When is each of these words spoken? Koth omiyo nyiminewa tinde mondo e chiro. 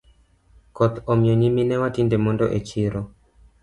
Koth 0.75 0.95
omiyo 1.11 1.33
nyiminewa 1.37 1.87
tinde 1.95 2.15
mondo 2.23 2.45
e 2.57 2.59
chiro. 2.67 3.01